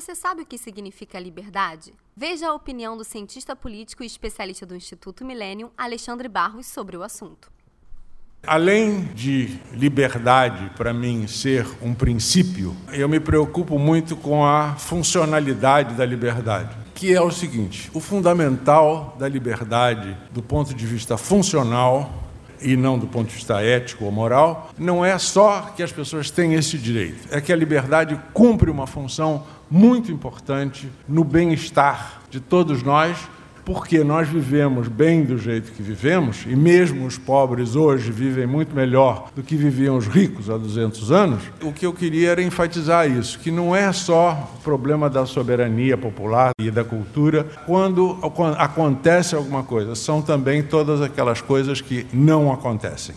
[0.00, 1.92] Você sabe o que significa liberdade?
[2.16, 7.02] Veja a opinião do cientista político e especialista do Instituto Millennium, Alexandre Barros, sobre o
[7.02, 7.50] assunto.
[8.46, 15.96] Além de liberdade, para mim, ser um princípio, eu me preocupo muito com a funcionalidade
[15.96, 22.27] da liberdade, que é o seguinte: o fundamental da liberdade, do ponto de vista funcional,
[22.60, 26.30] e não do ponto de vista ético ou moral, não é só que as pessoas
[26.30, 32.40] têm esse direito, é que a liberdade cumpre uma função muito importante no bem-estar de
[32.40, 33.16] todos nós
[33.68, 38.74] porque nós vivemos bem do jeito que vivemos, e mesmo os pobres hoje vivem muito
[38.74, 43.06] melhor do que viviam os ricos há 200 anos, o que eu queria era enfatizar
[43.06, 48.18] isso, que não é só o problema da soberania popular e da cultura, quando
[48.56, 53.16] acontece alguma coisa, são também todas aquelas coisas que não acontecem.